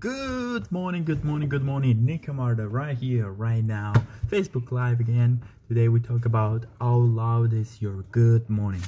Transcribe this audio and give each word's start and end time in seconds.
Good 0.00 0.70
morning, 0.70 1.02
good 1.02 1.24
morning, 1.24 1.48
good 1.48 1.64
morning. 1.64 2.04
Nick 2.04 2.22
Camarda 2.22 2.68
right 2.68 2.96
here, 2.96 3.32
right 3.32 3.64
now. 3.64 3.92
Facebook 4.28 4.70
Live 4.70 5.00
again. 5.00 5.42
Today 5.66 5.88
we 5.88 5.98
talk 5.98 6.24
about 6.24 6.66
how 6.80 6.94
loud 6.98 7.52
is 7.52 7.82
your 7.82 8.02
good 8.12 8.48
morning. 8.48 8.82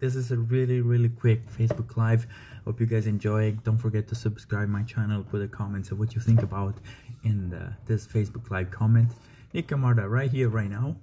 This 0.00 0.14
is 0.16 0.32
a 0.32 0.36
really, 0.36 0.82
really 0.82 1.08
quick 1.08 1.46
Facebook 1.50 1.96
Live. 1.96 2.26
Hope 2.66 2.78
you 2.78 2.84
guys 2.84 3.06
enjoy. 3.06 3.52
Don't 3.64 3.78
forget 3.78 4.06
to 4.08 4.14
subscribe 4.14 4.68
my 4.68 4.82
channel, 4.82 5.24
put 5.24 5.40
a 5.40 5.48
comment 5.48 5.92
of 5.92 5.98
what 5.98 6.14
you 6.14 6.20
think 6.20 6.42
about 6.42 6.74
in 7.24 7.48
the, 7.48 7.72
this 7.86 8.06
Facebook 8.06 8.50
Live 8.50 8.70
comment. 8.70 9.12
Nick 9.54 9.68
Camarda 9.68 10.06
right 10.06 10.30
here, 10.30 10.50
right 10.50 10.68
now. 10.68 10.94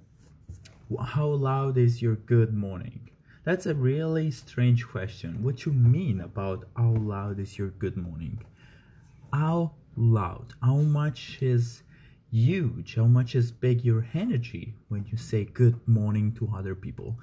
How 1.04 1.26
loud 1.26 1.76
is 1.76 2.00
your 2.00 2.14
good 2.14 2.54
morning? 2.54 3.10
That's 3.42 3.66
a 3.66 3.74
really 3.74 4.30
strange 4.30 4.86
question. 4.86 5.42
What 5.42 5.66
you 5.66 5.72
mean 5.72 6.20
about 6.20 6.68
how 6.76 6.90
loud 6.90 7.40
is 7.40 7.58
your 7.58 7.70
good 7.70 7.96
morning? 7.96 8.44
How 9.32 9.72
loud, 9.96 10.54
how 10.62 10.76
much 10.76 11.38
is 11.40 11.82
huge, 12.30 12.94
how 12.96 13.06
much 13.06 13.34
is 13.34 13.50
big 13.50 13.84
your 13.84 14.06
energy 14.14 14.74
when 14.88 15.04
you 15.10 15.16
say 15.16 15.44
good 15.44 15.76
morning 15.86 16.32
to 16.32 16.50
other 16.54 16.74
people. 16.74 17.18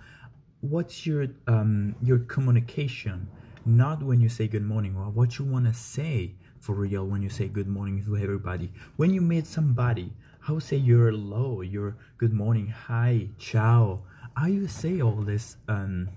What's 0.61 1.05
your 1.05 1.27
um, 1.47 1.95
your 2.01 2.19
communication? 2.19 3.27
Not 3.65 4.03
when 4.03 4.21
you 4.21 4.29
say 4.29 4.47
good 4.47 4.63
morning, 4.65 4.95
or 4.95 5.09
what 5.09 5.39
you 5.39 5.45
want 5.45 5.65
to 5.65 5.73
say 5.73 6.35
for 6.59 6.73
real 6.73 7.05
when 7.05 7.21
you 7.21 7.29
say 7.29 7.47
good 7.47 7.67
morning 7.67 8.03
to 8.05 8.17
everybody. 8.17 8.71
When 8.95 9.13
you 9.13 9.21
meet 9.21 9.47
somebody, 9.47 10.13
how 10.39 10.59
say 10.59 10.77
your 10.77 11.11
hello, 11.11 11.61
your 11.61 11.97
good 12.17 12.33
morning, 12.33 12.67
hi, 12.67 13.29
ciao. 13.37 14.01
How 14.35 14.47
you 14.47 14.67
say 14.67 15.01
all 15.01 15.21
this 15.21 15.57
um, 15.67 16.09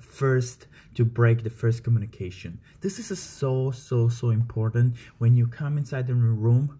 first 0.00 0.66
to 0.94 1.04
break 1.04 1.42
the 1.42 1.50
first 1.50 1.82
communication. 1.84 2.60
This 2.80 2.98
is 2.98 3.18
so 3.18 3.70
so 3.70 4.08
so 4.08 4.30
important 4.30 4.96
when 5.18 5.36
you 5.36 5.46
come 5.46 5.78
inside 5.78 6.06
the 6.06 6.14
room 6.14 6.78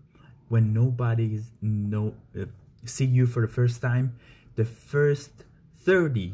when 0.49 0.73
nobody 0.73 1.35
is 1.35 1.51
no 1.63 2.15
uh, 2.39 2.45
see 2.85 3.07
you 3.07 3.27
for 3.27 3.43
the 3.43 3.49
first 3.49 3.81
time. 3.81 4.17
The 4.57 4.65
first 4.65 5.45
30 5.85 6.33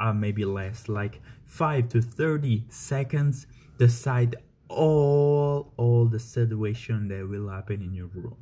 uh, 0.00 0.12
maybe 0.12 0.44
less 0.44 0.88
like 0.88 1.20
5 1.44 1.88
to 1.90 2.00
30 2.00 2.64
seconds 2.68 3.46
decide 3.78 4.36
all 4.68 5.72
all 5.76 6.06
the 6.06 6.18
situation 6.18 7.08
that 7.08 7.28
will 7.28 7.48
happen 7.48 7.82
in 7.82 7.92
your 7.92 8.06
room 8.06 8.36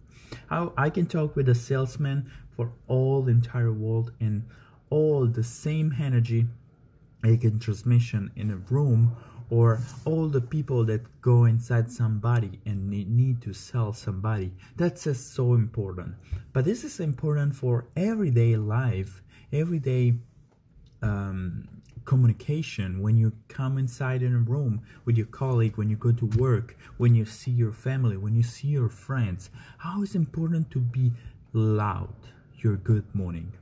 how 0.48 0.72
i 0.76 0.90
can 0.90 1.06
talk 1.06 1.34
with 1.34 1.48
a 1.48 1.54
salesman 1.54 2.30
for 2.54 2.70
all 2.86 3.22
the 3.22 3.32
entire 3.32 3.72
world 3.72 4.12
and 4.20 4.44
all 4.90 5.26
the 5.26 5.42
same 5.42 5.94
energy 5.98 6.46
can 7.22 7.58
transmission 7.58 8.30
in 8.36 8.50
a 8.50 8.56
room 8.72 9.16
or 9.50 9.80
all 10.04 10.28
the 10.28 10.40
people 10.40 10.84
that 10.84 11.20
go 11.20 11.46
inside 11.46 11.90
somebody 11.90 12.60
and 12.66 12.88
need, 12.90 13.10
need 13.10 13.40
to 13.42 13.52
sell 13.52 13.92
somebody. 13.92 14.52
That's 14.76 15.04
just 15.04 15.34
so 15.34 15.54
important. 15.54 16.14
But 16.52 16.64
this 16.64 16.84
is 16.84 17.00
important 17.00 17.54
for 17.54 17.86
everyday 17.96 18.56
life 18.56 19.22
everyday 19.52 20.14
um, 21.02 21.68
communication. 22.04 23.00
When 23.02 23.16
you 23.16 23.32
come 23.48 23.78
inside 23.78 24.22
in 24.22 24.34
a 24.34 24.38
room 24.38 24.82
with 25.04 25.16
your 25.16 25.26
colleague 25.26 25.76
when 25.76 25.88
you 25.90 25.96
go 25.96 26.12
to 26.12 26.26
work 26.38 26.76
when 26.96 27.14
you 27.14 27.24
see 27.24 27.50
your 27.50 27.72
family 27.72 28.16
when 28.16 28.34
you 28.34 28.42
see 28.42 28.68
your 28.68 28.88
friends 28.88 29.50
how 29.78 30.02
is 30.02 30.14
important 30.14 30.70
to 30.70 30.78
be 30.78 31.12
loud 31.52 32.14
your 32.58 32.76
good 32.76 33.04
morning 33.14 33.52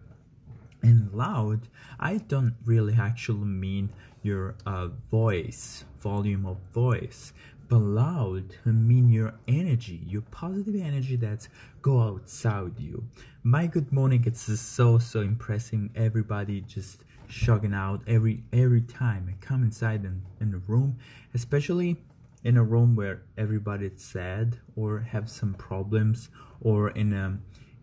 and 0.86 1.12
loud 1.12 1.68
i 1.98 2.16
don't 2.28 2.54
really 2.64 2.94
actually 2.94 3.44
mean 3.44 3.90
your 4.22 4.54
uh, 4.66 4.86
voice 5.10 5.84
volume 5.98 6.46
of 6.46 6.56
voice 6.72 7.32
but 7.68 7.78
loud 7.78 8.54
mean 8.64 9.08
your 9.08 9.34
energy 9.48 10.00
your 10.06 10.22
positive 10.30 10.80
energy 10.80 11.16
that 11.16 11.48
go 11.82 12.00
outside 12.00 12.78
you 12.78 13.04
my 13.42 13.66
good 13.66 13.92
morning 13.92 14.22
it's 14.26 14.42
so 14.60 14.98
so 14.98 15.20
impressive. 15.20 15.88
everybody 15.96 16.60
just 16.60 17.02
shocking 17.26 17.74
out 17.74 18.00
every 18.06 18.44
every 18.52 18.82
time 18.82 19.26
i 19.28 19.44
come 19.44 19.64
inside 19.64 20.04
in, 20.04 20.22
in 20.40 20.52
the 20.52 20.58
room 20.68 20.96
especially 21.34 21.96
in 22.44 22.56
a 22.56 22.62
room 22.62 22.94
where 22.94 23.22
everybody's 23.36 24.00
sad 24.00 24.56
or 24.76 25.00
have 25.00 25.28
some 25.28 25.52
problems 25.54 26.28
or 26.60 26.90
in 26.90 27.12
a 27.12 27.36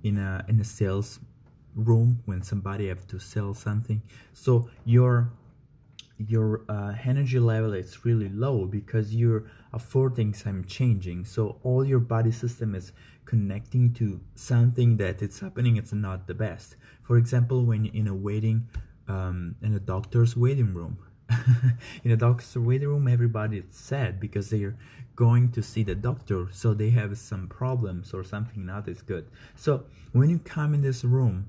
in 0.07 0.17
a 0.17 0.45
in 0.47 0.61
a 0.61 0.63
sales 0.63 1.19
room 1.75 2.21
when 2.25 2.41
somebody 2.41 2.87
have 2.87 3.07
to 3.07 3.19
sell 3.19 3.53
something. 3.53 4.01
So 4.33 4.69
your 4.85 5.31
your 6.17 6.61
uh, 6.69 6.93
energy 7.03 7.39
level 7.39 7.73
is 7.73 8.05
really 8.05 8.29
low 8.29 8.65
because 8.65 9.15
you're 9.15 9.45
affording 9.73 10.33
some 10.33 10.63
changing. 10.65 11.25
So 11.25 11.59
all 11.63 11.83
your 11.83 11.99
body 11.99 12.31
system 12.31 12.75
is 12.75 12.91
connecting 13.25 13.93
to 13.93 14.19
something 14.35 14.97
that 14.97 15.21
it's 15.21 15.39
happening 15.39 15.77
it's 15.77 15.93
not 15.93 16.27
the 16.27 16.33
best. 16.33 16.75
For 17.01 17.17
example 17.17 17.65
when 17.65 17.85
in 17.87 18.07
a 18.07 18.15
waiting 18.15 18.67
um, 19.07 19.55
in 19.61 19.73
a 19.73 19.79
doctor's 19.79 20.37
waiting 20.37 20.73
room. 20.73 20.97
In 22.03 22.11
a 22.11 22.17
doctor's 22.17 22.55
waiting 22.57 22.89
room 22.89 23.07
everybody 23.07 23.57
is 23.57 23.65
sad 23.69 24.19
because 24.19 24.49
they're 24.49 24.75
going 25.15 25.51
to 25.53 25.63
see 25.63 25.81
the 25.81 25.95
doctor 25.95 26.47
so 26.51 26.73
they 26.73 26.89
have 26.89 27.17
some 27.17 27.47
problems 27.47 28.13
or 28.13 28.23
something 28.23 28.65
not 28.65 28.87
as 28.87 29.01
good. 29.01 29.25
So 29.55 29.85
when 30.11 30.29
you 30.29 30.39
come 30.39 30.73
in 30.73 30.81
this 30.81 31.03
room 31.03 31.47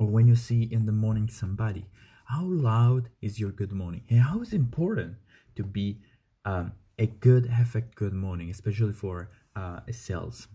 or 0.00 0.06
when 0.06 0.26
you 0.26 0.34
see 0.34 0.62
in 0.62 0.86
the 0.86 0.92
morning 0.92 1.28
somebody 1.28 1.84
how 2.24 2.44
loud 2.44 3.10
is 3.20 3.40
your 3.40 3.50
good 3.50 3.72
morning? 3.72 4.02
And 4.08 4.20
how 4.20 4.40
is 4.40 4.52
important 4.52 5.16
to 5.56 5.64
be 5.64 5.98
um, 6.44 6.72
a 6.96 7.06
good 7.06 7.46
effect 7.46 7.96
good 7.96 8.12
morning 8.14 8.50
especially 8.50 8.92
for 8.92 9.30
uh, 9.56 9.80
sales? 9.90 10.48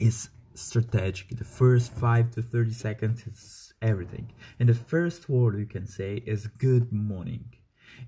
Is 0.00 0.30
strategic. 0.54 1.36
The 1.36 1.44
first 1.44 1.92
5 1.92 2.32
to 2.32 2.42
30 2.42 2.72
seconds 2.72 3.26
is 3.26 3.74
everything. 3.80 4.32
And 4.58 4.68
the 4.68 4.74
first 4.74 5.28
word 5.28 5.58
you 5.58 5.66
can 5.66 5.86
say 5.86 6.22
is 6.26 6.46
good 6.46 6.90
morning. 6.92 7.44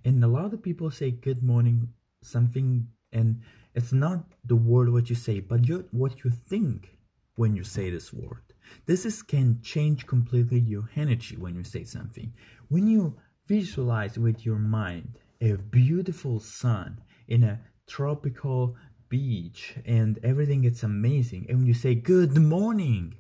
And 0.05 0.25
a 0.25 0.29
lot 0.29 0.53
of 0.53 0.63
people 0.63 0.91
say 0.91 1.11
good 1.11 1.43
morning 1.43 1.91
something 2.23 2.89
and 3.13 3.43
it's 3.75 3.93
not 3.93 4.25
the 4.45 4.57
word 4.57 4.93
what 4.93 5.09
you 5.09 5.17
say 5.17 5.41
but 5.41 5.67
you, 5.67 5.85
what 5.91 6.25
you 6.25 6.31
think 6.31 7.00
when 7.41 7.57
you 7.57 7.65
say 7.65 7.89
this 7.89 8.13
word. 8.13 8.43
This 8.85 9.07
is, 9.07 9.23
can 9.23 9.61
change 9.63 10.07
completely 10.07 10.61
your 10.61 10.91
energy 10.95 11.39
when 11.39 11.55
you 11.55 11.65
say 11.65 11.85
something. 11.85 12.35
When 12.69 12.87
you 12.87 13.17
visualize 13.47 14.19
with 14.19 14.45
your 14.45 14.59
mind 14.59 15.19
a 15.41 15.55
beautiful 15.55 16.39
sun 16.39 17.01
in 17.29 17.43
a 17.43 17.59
tropical 17.87 18.77
beach 19.09 19.75
and 19.87 20.21
everything 20.23 20.65
is 20.65 20.83
amazing, 20.83 21.47
and 21.49 21.61
when 21.61 21.67
you 21.67 21.73
say 21.73 21.95
good 21.95 22.37
morning, 22.37 23.15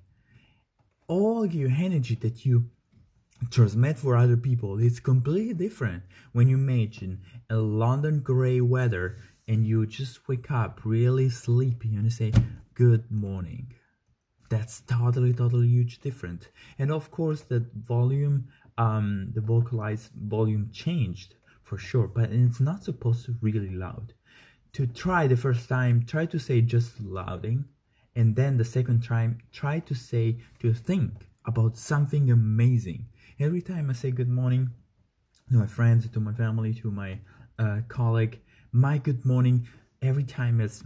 all 1.08 1.46
your 1.46 1.70
energy 1.70 2.16
that 2.16 2.44
you 2.44 2.68
transmit 3.50 3.96
for 3.96 4.16
other 4.16 4.36
people 4.36 4.78
is 4.78 5.00
completely 5.00 5.54
different. 5.54 6.02
When 6.32 6.46
you 6.46 6.58
imagine 6.58 7.22
a 7.48 7.56
London 7.56 8.20
gray 8.20 8.60
weather 8.60 9.16
and 9.48 9.66
you 9.66 9.86
just 9.86 10.28
wake 10.28 10.50
up 10.50 10.82
really 10.84 11.30
sleepy 11.30 11.94
and 11.94 12.04
you 12.04 12.10
say 12.10 12.34
good 12.74 13.10
morning 13.10 13.72
that's 14.50 14.80
totally 14.82 15.32
totally 15.32 15.68
huge 15.68 16.00
different. 16.00 16.50
And 16.78 16.92
of 16.92 17.10
course 17.10 17.42
the 17.42 17.64
volume 17.74 18.48
um 18.76 19.30
the 19.32 19.40
vocalized 19.40 20.10
volume 20.14 20.68
changed 20.72 21.36
for 21.62 21.78
sure 21.78 22.08
but 22.08 22.30
it's 22.30 22.60
not 22.60 22.84
supposed 22.84 23.24
to 23.26 23.36
really 23.40 23.70
loud. 23.70 24.12
To 24.74 24.86
try 24.86 25.26
the 25.26 25.36
first 25.36 25.68
time 25.68 26.04
try 26.04 26.26
to 26.26 26.38
say 26.38 26.60
just 26.60 27.00
louding 27.00 27.64
and 28.14 28.36
then 28.36 28.58
the 28.58 28.64
second 28.64 29.02
time 29.02 29.38
try 29.52 29.78
to 29.78 29.94
say 29.94 30.36
to 30.58 30.74
think 30.74 31.12
about 31.46 31.78
something 31.78 32.30
amazing. 32.30 33.06
Every 33.38 33.62
time 33.62 33.88
i 33.88 33.94
say 33.94 34.10
good 34.10 34.28
morning 34.28 34.70
to 35.50 35.56
my 35.56 35.66
friends 35.66 36.08
to 36.10 36.20
my 36.20 36.32
family 36.32 36.74
to 36.74 36.90
my 36.90 37.18
uh, 37.58 37.80
colleague 37.88 38.40
my 38.72 38.98
good 38.98 39.24
morning 39.24 39.66
every 40.02 40.22
time 40.22 40.60
is 40.60 40.84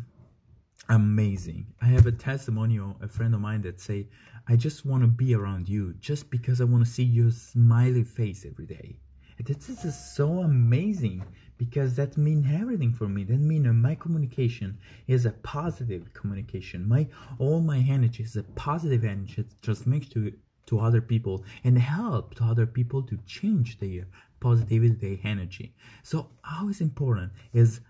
amazing. 0.89 1.67
I 1.81 1.87
have 1.87 2.07
a 2.07 2.13
testimonial, 2.13 2.97
a 3.01 3.09
friend 3.09 3.35
of 3.35 3.41
mine 3.41 3.63
that 3.63 3.81
say, 3.81 4.09
I 4.47 4.57
just 4.57 4.85
want 4.85 5.03
to 5.03 5.09
be 5.09 5.35
around 5.35 5.69
you 5.69 5.95
just 6.01 6.31
because 6.31 6.61
I 6.61 6.65
want 6.65 6.85
to 6.85 6.91
see 6.91 7.03
your 7.03 7.31
smiley 7.31 8.05
face 8.05 8.45
every 8.45 8.67
day. 8.67 8.99
This 9.39 9.85
is 9.85 9.99
so 10.15 10.41
amazing 10.41 11.25
because 11.59 11.97
that 11.97 12.17
means 12.17 12.47
everything 12.53 12.93
for 12.93 13.09
me. 13.09 13.25
That 13.25 13.41
means 13.41 13.67
uh, 13.67 13.73
my 13.73 13.95
communication 13.95 14.79
is 15.07 15.27
a 15.27 15.33
positive 15.33 16.13
communication. 16.13 16.89
My 16.89 17.09
all 17.39 17.61
my 17.61 17.79
energy 17.79 18.23
is 18.23 18.37
a 18.37 18.43
positive 18.43 19.05
energy 19.05 19.43
that 19.43 19.63
transmits 19.63 20.09
to 20.11 20.33
to 20.67 20.81
other 20.81 21.01
people 21.01 21.45
and 21.65 21.79
help 21.79 22.35
to 22.37 22.45
other 22.45 22.67
people 22.67 23.03
to 23.03 23.19
change 23.27 23.79
their 23.79 24.07
positivity, 24.41 24.95
their 24.95 25.19
energy. 25.25 25.75
So 26.03 26.29
how 26.43 26.69
is 26.69 26.81
important 26.81 27.33
is 27.53 27.81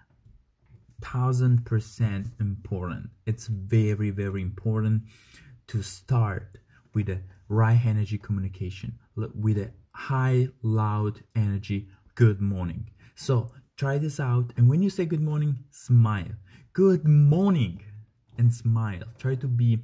thousand 1.02 1.64
percent 1.64 2.26
important. 2.40 3.10
It's 3.26 3.46
very, 3.46 4.10
very 4.10 4.42
important 4.42 5.02
to 5.68 5.82
start 5.82 6.58
with 6.94 7.08
a 7.08 7.20
right 7.48 7.80
energy 7.84 8.18
communication, 8.18 8.98
with 9.16 9.58
a 9.58 9.70
high, 9.92 10.48
loud 10.62 11.22
energy 11.36 11.88
good 12.14 12.40
morning. 12.40 12.90
So 13.16 13.50
try 13.76 13.98
this 13.98 14.20
out. 14.20 14.52
And 14.56 14.68
when 14.68 14.82
you 14.82 14.90
say 14.90 15.04
good 15.04 15.22
morning, 15.22 15.58
smile. 15.70 16.32
Good 16.72 17.06
morning 17.06 17.82
and 18.38 18.52
smile. 18.52 19.02
Try 19.18 19.34
to 19.36 19.48
be, 19.48 19.80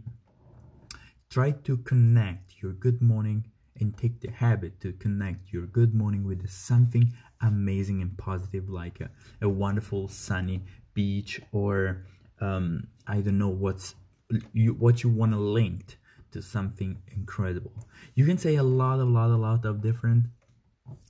try 1.29 1.53
to 1.53 1.77
connect 1.79 2.63
your 2.63 2.73
good 2.73 3.03
morning 3.03 3.50
and 3.81 3.97
take 3.97 4.21
the 4.21 4.31
habit 4.31 4.81
to 4.81 4.93
connect 4.93 5.53
your 5.53 5.67
good 5.67 5.95
morning 5.95 6.25
with 6.25 6.49
something 6.49 7.13
amazing 7.43 8.03
and 8.03 8.17
positive 8.19 8.69
like 8.69 9.01
a, 9.01 9.11
a 9.43 9.49
wonderful 9.49 10.09
sunny 10.09 10.63
beach 10.95 11.41
or 11.53 12.05
um, 12.41 12.87
I 13.07 13.21
don't 13.21 13.39
know 13.39 13.49
what's 13.49 13.95
you, 14.53 14.75
what 14.75 15.03
you 15.03 15.11
want 15.11 15.33
to 15.33 15.39
link 15.39 15.99
to 16.33 16.43
something 16.43 16.97
incredible. 17.17 17.73
You 18.15 18.25
can 18.25 18.39
say 18.39 18.57
a 18.57 18.63
lot, 18.63 19.01
a 19.01 19.05
lot, 19.05 19.31
a 19.31 19.37
lot 19.37 19.65
of 19.65 19.83
different. 19.83 20.27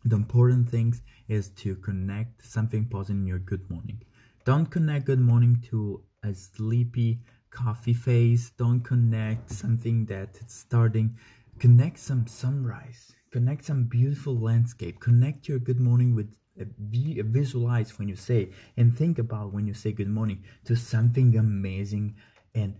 The 0.05 0.17
important 0.17 0.69
things 0.69 1.03
is 1.29 1.51
to 1.63 1.77
connect 1.77 2.45
something 2.45 2.87
positive 2.87 3.21
in 3.21 3.27
your 3.27 3.39
good 3.39 3.69
morning. 3.71 4.03
Don't 4.45 4.67
connect 4.67 5.05
good 5.07 5.21
morning 5.21 5.63
to 5.71 6.03
a 6.23 6.35
sleepy 6.35 7.21
coffee 7.51 7.95
face. 7.95 8.51
Don't 8.57 8.81
connect 8.81 9.51
something 9.51 10.07
that 10.07 10.39
it's 10.41 10.55
starting. 10.55 11.17
Connect 11.61 11.99
some 11.99 12.27
sunrise. 12.27 13.13
Connect 13.31 13.67
some 13.67 13.85
beautiful 13.85 14.35
landscape. 14.35 14.99
Connect 14.99 15.47
your 15.47 15.59
good 15.59 15.79
morning 15.79 16.15
with 16.15 16.35
visualize 16.57 17.99
when 17.99 18.09
you 18.09 18.17
say 18.17 18.51
and 18.79 18.97
think 18.97 19.19
about 19.19 19.53
when 19.53 19.67
you 19.67 19.75
say 19.75 19.93
good 19.93 20.09
morning 20.09 20.43
to 20.65 20.75
something 20.75 21.37
amazing 21.37 22.17
and 22.55 22.75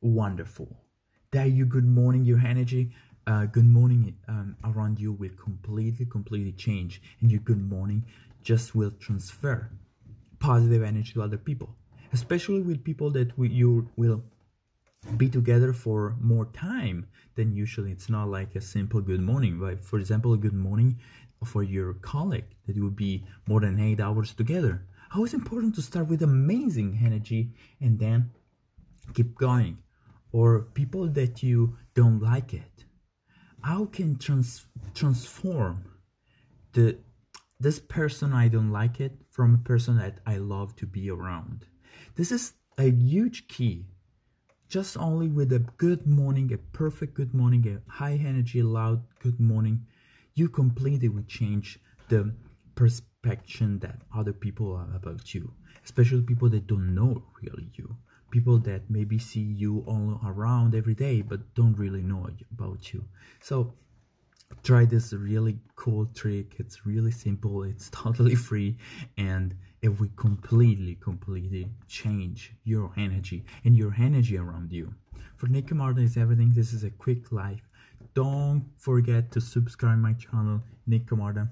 wonderful. 0.00 0.68
That 1.30 1.50
you 1.50 1.64
good 1.64 1.86
morning, 1.86 2.24
your 2.24 2.40
energy, 2.40 2.92
uh, 3.28 3.46
good 3.46 3.66
morning 3.66 4.16
um, 4.26 4.56
around 4.64 4.98
you 4.98 5.12
will 5.12 5.36
completely, 5.40 6.04
completely 6.04 6.52
change, 6.52 7.00
and 7.20 7.30
your 7.30 7.40
good 7.40 7.62
morning 7.62 8.04
just 8.42 8.74
will 8.74 8.92
transfer 8.98 9.70
positive 10.40 10.82
energy 10.82 11.12
to 11.12 11.22
other 11.22 11.38
people, 11.38 11.76
especially 12.12 12.62
with 12.62 12.82
people 12.82 13.10
that 13.10 13.38
we, 13.38 13.48
you 13.48 13.88
will 13.96 14.24
be 15.16 15.28
together 15.28 15.72
for 15.72 16.16
more 16.20 16.46
time 16.46 17.06
than 17.34 17.54
usually. 17.54 17.92
It's 17.92 18.08
not 18.08 18.28
like 18.28 18.54
a 18.54 18.60
simple 18.60 19.00
good 19.00 19.20
morning, 19.20 19.58
but 19.58 19.80
for 19.80 19.98
example, 19.98 20.32
a 20.32 20.36
good 20.38 20.54
morning 20.54 20.98
for 21.44 21.62
your 21.62 21.94
colleague 21.94 22.54
that 22.66 22.76
you 22.76 22.84
would 22.84 22.96
be 22.96 23.24
more 23.46 23.60
than 23.60 23.78
eight 23.78 24.00
hours 24.00 24.32
together. 24.34 24.86
How 25.10 25.24
is 25.24 25.34
important 25.34 25.74
to 25.76 25.82
start 25.82 26.08
with 26.08 26.22
amazing 26.22 26.98
energy 27.04 27.50
and 27.80 27.98
then 27.98 28.30
keep 29.14 29.34
going? 29.34 29.78
Or 30.32 30.62
people 30.74 31.06
that 31.08 31.42
you 31.42 31.76
don't 31.94 32.20
like 32.20 32.54
it. 32.54 32.84
How 33.62 33.84
can 33.86 34.18
trans- 34.18 34.66
transform 34.94 35.84
the 36.72 36.98
this 37.60 37.78
person 37.78 38.32
I 38.32 38.48
don't 38.48 38.72
like 38.72 39.00
it 39.00 39.12
from 39.30 39.54
a 39.54 39.58
person 39.58 39.96
that 39.98 40.18
I 40.26 40.38
love 40.38 40.74
to 40.76 40.86
be 40.86 41.08
around? 41.08 41.66
This 42.16 42.32
is 42.32 42.54
a 42.76 42.90
huge 42.90 43.46
key 43.46 43.86
just 44.68 44.96
only 44.96 45.28
with 45.28 45.52
a 45.52 45.60
good 45.76 46.06
morning, 46.06 46.52
a 46.52 46.58
perfect 46.58 47.14
good 47.14 47.34
morning, 47.34 47.66
a 47.68 47.90
high 47.90 48.14
energy, 48.14 48.62
loud 48.62 49.02
good 49.20 49.38
morning, 49.38 49.86
you 50.34 50.48
completely 50.48 51.08
will 51.08 51.24
change 51.24 51.78
the 52.08 52.34
perception 52.74 53.78
that 53.78 54.00
other 54.14 54.32
people 54.32 54.74
are 54.74 54.88
about 54.94 55.34
you, 55.34 55.52
especially 55.84 56.22
people 56.22 56.48
that 56.48 56.66
don't 56.66 56.94
know 56.94 57.22
really 57.42 57.68
you. 57.74 57.96
People 58.30 58.58
that 58.58 58.90
maybe 58.90 59.16
see 59.16 59.40
you 59.40 59.84
all 59.86 60.20
around 60.26 60.74
every 60.74 60.94
day 60.94 61.22
but 61.22 61.54
don't 61.54 61.78
really 61.78 62.02
know 62.02 62.28
about 62.50 62.92
you. 62.92 63.04
So 63.40 63.74
try 64.62 64.84
this 64.84 65.12
really 65.12 65.58
cool 65.76 66.06
trick. 66.06 66.56
It's 66.58 66.84
really 66.84 67.10
simple, 67.10 67.62
it's 67.62 67.90
totally 67.92 68.34
free, 68.34 68.76
and 69.16 69.54
it 69.84 70.00
will 70.00 70.08
completely, 70.16 70.94
completely 71.08 71.68
change 71.88 72.52
your 72.64 72.90
energy 72.96 73.44
and 73.64 73.76
your 73.76 73.94
energy 73.98 74.38
around 74.38 74.72
you. 74.72 74.94
For 75.36 75.46
Nick 75.48 75.66
Camarda 75.68 76.00
is 76.00 76.16
everything. 76.16 76.52
This 76.54 76.72
is 76.72 76.84
a 76.84 76.90
quick 76.90 77.30
life. 77.30 77.68
Don't 78.14 78.64
forget 78.78 79.30
to 79.32 79.40
subscribe 79.42 79.98
my 79.98 80.14
channel 80.14 80.62
nick 80.86 81.06
camarda 81.06 81.48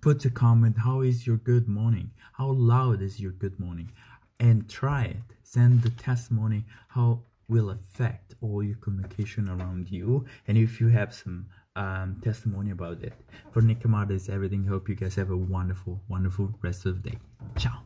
put 0.00 0.24
a 0.24 0.30
comment 0.30 0.76
how 0.78 1.02
is 1.02 1.26
your 1.26 1.36
good 1.36 1.68
morning? 1.68 2.10
How 2.32 2.48
loud 2.72 3.02
is 3.02 3.20
your 3.20 3.32
good 3.32 3.58
morning? 3.60 3.92
And 4.40 4.68
try 4.68 5.04
it. 5.04 5.28
Send 5.42 5.82
the 5.82 5.90
testimony. 5.90 6.64
How 6.88 7.22
will 7.52 7.70
affect 7.70 8.34
all 8.40 8.62
your 8.62 8.76
communication 8.76 9.48
around 9.48 9.90
you. 9.90 10.24
And 10.48 10.56
if 10.56 10.80
you 10.80 10.88
have 10.88 11.14
some 11.14 11.46
um, 11.76 12.20
testimony 12.22 12.70
about 12.70 13.02
it. 13.02 13.14
For 13.52 13.62
nick 13.62 13.80
camarda 13.80 14.14
is 14.14 14.28
everything. 14.28 14.64
Hope 14.64 14.88
you 14.88 14.94
guys 14.94 15.14
have 15.16 15.30
a 15.30 15.36
wonderful 15.36 16.00
wonderful 16.08 16.54
rest 16.62 16.86
of 16.86 17.02
the 17.02 17.10
day. 17.10 17.18
Ciao 17.56 17.82